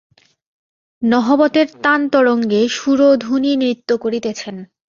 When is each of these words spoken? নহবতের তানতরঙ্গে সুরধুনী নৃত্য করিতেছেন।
নহবতের 1.01 1.67
তানতরঙ্গে 1.83 2.61
সুরধুনী 2.77 3.51
নৃত্য 3.55 3.89
করিতেছেন। 3.97 4.55